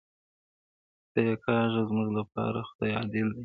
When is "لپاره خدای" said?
2.19-2.91